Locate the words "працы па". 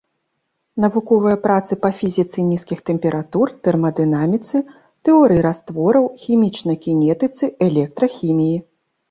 1.43-1.91